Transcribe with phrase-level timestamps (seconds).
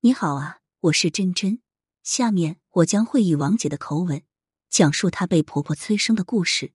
[0.00, 1.60] 你好啊，我是真真。
[2.04, 4.22] 下面我将会以王姐的口吻
[4.68, 6.72] 讲述她被婆婆催生的故事。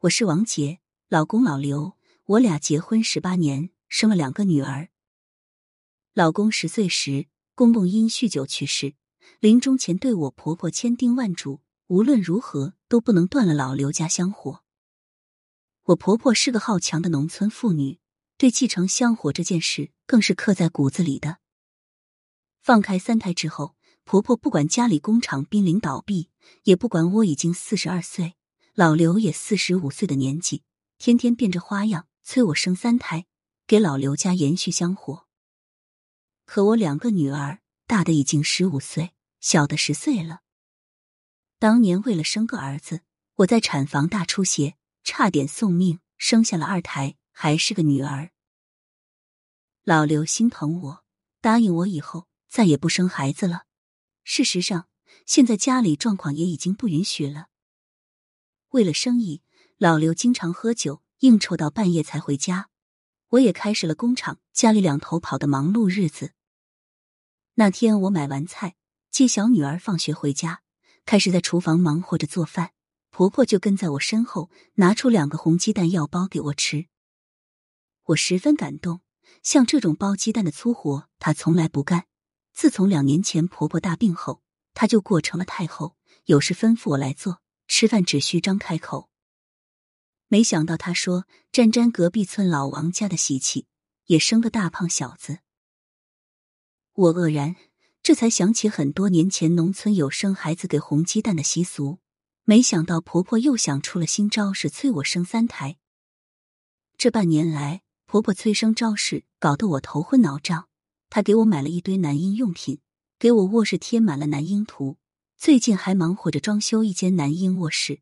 [0.00, 4.88] 我是王姐，老公老刘，我俩结婚十八年，生了两个女儿。
[6.12, 8.96] 老公十岁时，公公因酗酒去世，
[9.38, 14.64] 临终前对我婆婆千叮万嘱，无论如何都不能断了老刘家香火。
[15.84, 18.00] 我婆婆是个好强的农村妇女，
[18.36, 21.38] 对继承香火这件事更是刻在骨子里的。
[22.60, 23.74] 放开三胎之后，
[24.04, 26.30] 婆婆不管家里工厂濒临倒闭，
[26.64, 28.34] 也不管我已经四十二岁，
[28.74, 30.64] 老刘也四十五岁的年纪，
[30.98, 33.26] 天天变着花样催我生三胎，
[33.66, 35.26] 给老刘家延续香火。
[36.44, 40.40] 可我两个女儿，大的已经十五岁，小的十岁了。
[41.58, 43.02] 当年为了生个儿子，
[43.36, 48.30] 我在产房大出血，差点送命，生下了二胎，还是个女儿。
[49.84, 51.04] 老刘心疼我，
[51.40, 52.29] 答应我以后。
[52.50, 53.62] 再也不生孩子了。
[54.24, 54.88] 事实上，
[55.24, 57.46] 现在家里状况也已经不允许了。
[58.70, 59.42] 为了生意，
[59.78, 62.68] 老刘经常喝酒，应酬到半夜才回家。
[63.28, 66.32] 我也开始了工厂家里两头跑的忙碌日子。
[67.54, 68.74] 那天我买完菜，
[69.10, 70.62] 接小女儿放学回家，
[71.06, 72.72] 开始在厨房忙活着做饭，
[73.10, 76.86] 婆婆就跟在我身后，拿出两个红鸡蛋药包给我吃。
[78.06, 79.02] 我十分感动，
[79.44, 82.06] 像这种包鸡蛋的粗活，她从来不干。
[82.60, 84.42] 自从两年前婆婆大病后，
[84.74, 89.08] 她就过成了太后，有事吩咐我来做，吃饭只需张开口。
[90.28, 93.66] 没想到她说沾沾隔壁村老王家的喜气，
[94.08, 95.38] 也生个大胖小子。
[96.92, 97.56] 我愕然，
[98.02, 102.00] 这才想起很多年前农村有生孩子给红鸡蛋的习俗，
[102.44, 105.78] 没想到婆婆又想出了新招式，催我生三胎。
[106.98, 110.68] 这半年来，婆婆催生招式搞得我头昏脑胀。
[111.10, 112.80] 他给我买了一堆男婴用品，
[113.18, 114.96] 给我卧室贴满了男婴图。
[115.36, 118.00] 最近还忙活着装修一间男婴卧室，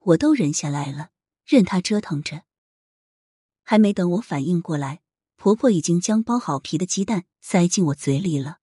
[0.00, 1.10] 我都忍下来了，
[1.44, 2.42] 任他折腾着。
[3.62, 5.00] 还没等我反应过来，
[5.36, 8.58] 婆婆已经将剥好皮的鸡蛋塞进我嘴里了。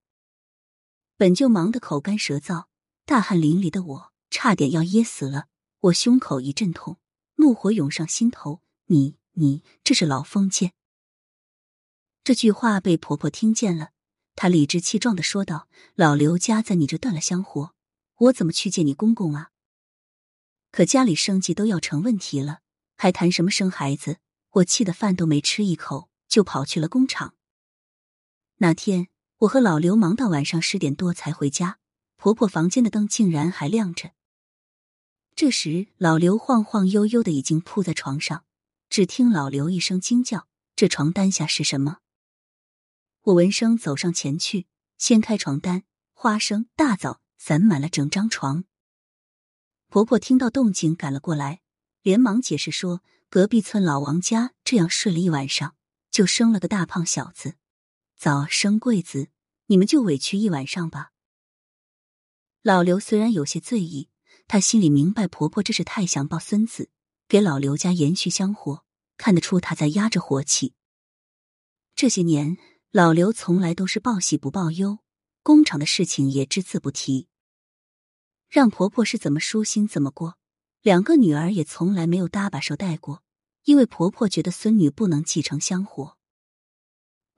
[1.18, 2.66] 本就忙得口干舌燥、
[3.06, 5.48] 大汗淋漓的我，差点要噎死了。
[5.80, 7.00] 我胸口一阵痛，
[7.36, 10.74] 怒火涌上心头：“你你这是老封建！”
[12.24, 13.92] 这句话被婆婆听见了，
[14.36, 17.74] 她理直气壮的说道：“老刘家在你这断了香火，
[18.16, 19.50] 我怎么去见你公公啊？
[20.72, 22.60] 可家里生计都要成问题了，
[22.96, 24.20] 还谈什么生孩子？”
[24.58, 27.34] 我气得饭都没吃一口，就跑去了工厂。
[28.58, 29.08] 那天
[29.40, 31.80] 我和老刘忙到晚上十点多才回家，
[32.18, 34.12] 婆婆房间的灯竟然还亮着。
[35.36, 38.46] 这时，老刘晃晃悠悠的已经扑在床上，
[38.92, 40.48] 只听老刘一声惊叫
[40.78, 41.98] ：“这床单下是什么？”
[43.24, 44.68] 我闻声走上前去，
[44.98, 48.66] 掀开床单，花生、大枣散满了整张床。
[49.88, 51.62] 婆婆听到动静赶了过来，
[52.02, 53.02] 连忙解释说
[53.32, 55.78] ：“隔壁村老王家这样睡了一晚上，
[56.12, 57.56] 就生了个大胖小子。
[58.18, 59.30] 早生贵子，
[59.68, 61.12] 你们就委屈一晚上吧。”
[62.62, 64.10] 老刘虽然有些醉意，
[64.50, 66.90] 他心里明白婆婆这是太想抱孙子，
[67.30, 68.84] 给老刘家延续香火，
[69.16, 70.74] 看得出他在压着火气。
[71.96, 72.58] 这些年。
[72.96, 75.00] 老刘从来都是报喜不报忧，
[75.42, 77.28] 工厂的事情也只字不提。
[78.48, 80.38] 让婆婆是怎么舒心怎么过，
[80.84, 83.24] 两个女儿也从来没有搭把手带过，
[83.64, 86.20] 因为婆婆觉得孙女不能继承香火。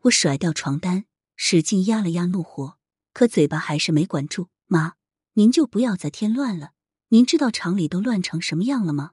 [0.01, 1.05] 我甩掉床单，
[1.37, 2.77] 使劲压了压怒火，
[3.13, 4.49] 可嘴巴还是没管住。
[4.65, 4.95] 妈，
[5.35, 6.73] 您就不要再添乱了。
[7.07, 9.11] 您知道厂里都乱成什么样了吗？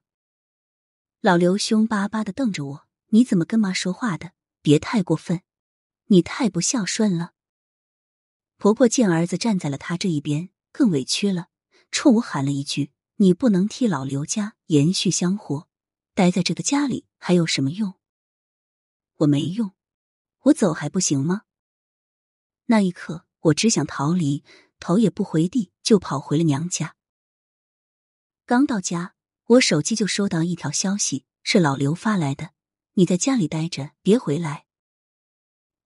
[1.20, 4.32] 老刘凶巴巴的瞪着我，你怎么跟妈说话的？
[4.60, 5.42] 别太过分。
[6.12, 7.32] 你太不孝顺了。
[8.58, 11.48] 婆婆见儿子站在了她这一边，更委屈了，
[11.90, 15.68] 冲我喊了一句：“你不能替老刘家延续香火，
[16.12, 17.94] 待在这个家里还有什么用？”
[19.20, 19.72] 我没用，
[20.42, 21.44] 我走还不行吗？
[22.66, 24.44] 那一刻，我只想逃离，
[24.78, 26.94] 头也不回地就跑回了娘家。
[28.44, 29.14] 刚到家，
[29.46, 32.50] 我手机就收到一条消息，是老刘发来的
[32.94, 34.66] ：“你在家里待着，别回来。”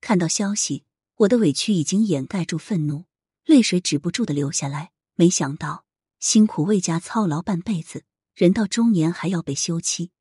[0.07, 0.85] 看到消息，
[1.17, 3.07] 我的委屈已经掩盖住愤怒，
[3.45, 4.93] 泪水止不住的流下来。
[5.17, 5.85] 没想到
[6.21, 10.13] 辛苦为家操劳半辈子，人到中年还要被休妻。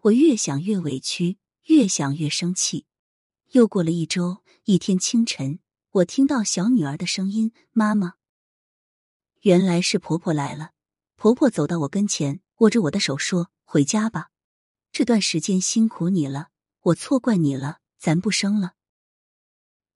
[0.00, 2.86] 我越想越委屈，越想越生气。
[3.50, 5.58] 又过了一周，一天清晨，
[5.90, 8.14] 我听到小女儿的声音：“妈妈。”
[9.42, 10.70] 原来是婆婆来了。
[11.16, 14.30] 婆婆走到我跟前，握着我的手说：“回家吧，
[14.90, 16.48] 这段时间辛苦你了，
[16.84, 18.74] 我错怪你了。”咱不生了。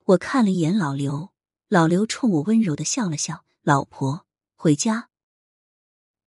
[0.04, 1.32] 我看了一眼老刘，
[1.66, 5.10] 老刘冲我温柔的笑了笑：“老婆，回家。”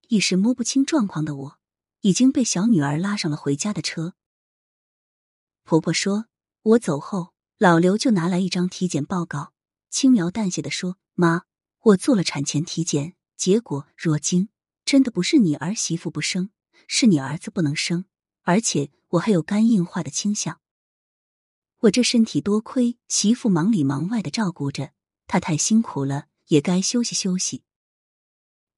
[0.10, 1.60] 一时摸不清状况的我，
[2.02, 4.14] 已经被小女儿拉上了回家的车。
[5.64, 6.26] 婆婆说
[6.64, 9.54] ：“我走后，老刘就拿来一张体检报告，
[9.90, 11.44] 轻描淡写的说：‘妈，
[11.80, 14.50] 我做了产前体检，结果若惊，
[14.84, 16.50] 真的不是你儿媳妇不生，
[16.90, 18.04] 是你儿子不能生，
[18.42, 20.60] 而且我还有肝硬化的倾向。’
[21.82, 24.92] 我这身体多亏媳妇忙里忙外的照顾着，
[25.28, 27.64] 她太辛苦了，也该休息休息。”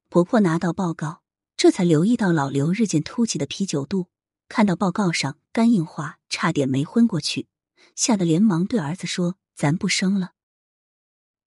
[0.09, 1.23] 婆婆拿到报告，
[1.57, 4.07] 这才留意到老刘日渐凸起的啤酒肚。
[4.47, 7.47] 看到报告上肝硬化，差点没昏过去，
[7.95, 10.33] 吓得连忙对儿子说：“咱不生了。”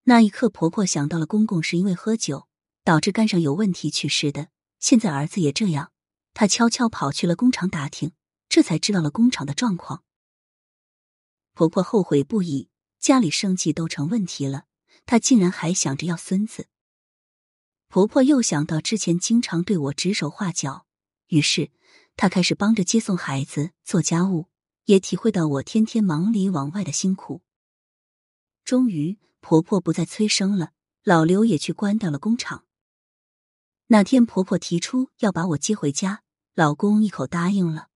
[0.05, 2.49] 那一刻，婆婆想到了公公是因为喝酒
[2.83, 4.49] 导致肝上有问题去世的，
[4.81, 5.93] 现在儿子也这样，
[6.33, 8.12] 她悄悄跑去了工厂打听，
[8.49, 10.03] 这才知道了工厂的状况。
[11.55, 12.69] 婆婆后悔不已，
[12.99, 14.67] 家里生计都成问题了，
[15.06, 16.67] 她竟然还想着要孙子。
[17.89, 20.87] 婆婆又想到之前经常对我指手画脚，
[21.29, 21.71] 于是。
[22.17, 24.47] 她开始帮着接送孩子、做家务，
[24.85, 27.43] 也体会到我天天忙里往外的辛苦。
[28.65, 30.71] 终于，婆婆不再催生了，
[31.03, 32.67] 老刘也去关掉了工厂。
[33.89, 36.23] 那天，婆婆提出要把我接回家，
[36.55, 37.89] 老公一口答应了。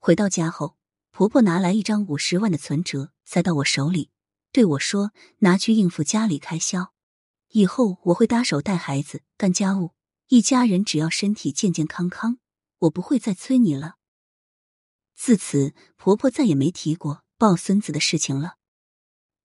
[0.00, 0.75] 回到家后，
[1.16, 4.10] 婆婆拿来一张五十万的存折，塞到我手里，
[4.52, 6.92] 对我说：“拿去应付家里开销，
[7.52, 9.92] 以后我会搭手带孩子、干家务，
[10.28, 12.36] 一家人只要身体健健康康。”
[12.80, 13.96] 我不会再催你了。
[15.14, 18.56] 自此，婆婆再也没提过抱孙子的事情了。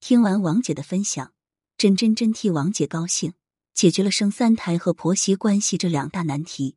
[0.01, 1.33] 听完王姐的分享，
[1.77, 3.35] 真真真替王姐高兴，
[3.73, 6.75] 解决了生三胎和婆媳关系这两大难题。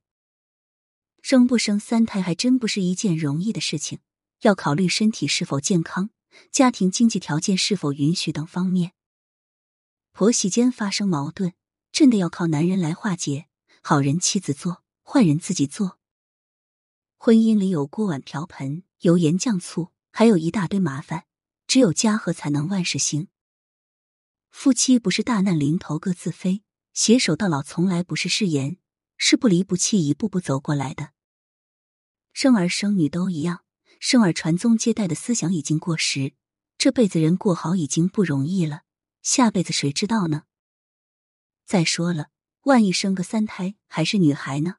[1.21, 3.99] 生不生三胎还真不是一件容易的事情，
[4.45, 6.11] 要考虑身体是否健康、
[6.51, 8.93] 家庭经济条件是否允许等方面。
[10.13, 11.55] 婆媳间发生矛盾，
[11.91, 13.47] 真的要靠男人来化解。
[13.83, 15.99] 好人妻子做，坏人自己做。
[17.17, 21.25] 婚姻里有锅碗瓢盆、油盐酱醋，还有一大堆麻烦。
[21.67, 23.29] 只有家和才能万事兴。
[24.51, 26.63] 夫妻不是大难临头各自飞，
[26.93, 28.77] 携手到老从来不是誓言，
[29.17, 31.11] 是不离不弃，一步步走过来的。
[32.33, 33.65] 生儿生女都一样，
[34.01, 36.35] 生儿传宗接代的思想已经过时。
[36.79, 38.83] 这辈子人过好已经不容易了，
[39.23, 40.45] 下辈子谁知道呢？
[41.65, 42.29] 再说了，
[42.63, 44.77] 万一生个三胎还是女孩呢？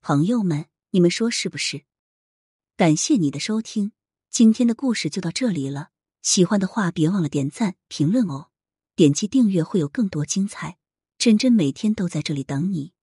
[0.00, 0.66] 朋友们。
[0.90, 1.86] 你们说是不是？
[2.76, 3.90] 感谢你的收听，
[4.30, 5.90] 今天的故事就到这里了。
[6.22, 8.50] 喜欢的话，别忘了点赞、评论哦。
[8.94, 10.78] 点击订阅会有更多精彩，
[11.18, 12.93] 真真每天都在这里等你。